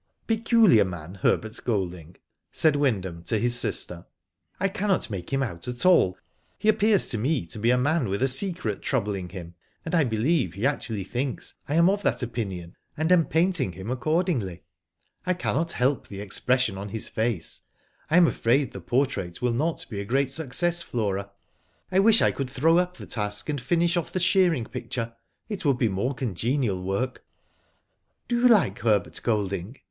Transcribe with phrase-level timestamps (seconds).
[0.25, 2.15] "Peculiar man, Herbert Golding,*'
[2.51, 4.07] said Wynd ham to his sister,
[4.59, 6.17] "I cannot make him out at all.
[6.57, 9.53] He appears to me to be a man with a secret troubling him,
[9.85, 13.91] and I believe he actually thinks I am of that opinion, and am painting him
[13.91, 14.61] accord ingly.
[15.27, 17.61] I cannot help the expression on his face.
[18.09, 18.17] I Digitized byGoogk THE PORTRAIT.
[18.17, 21.29] 193 am afraid the portrait will not be a great success, Flora.
[21.91, 25.13] I wish I could throw up the task, and finish off the shearing picture;
[25.47, 27.21] it would be more congenial work/'
[28.27, 29.77] "Do you like Herbert Golding?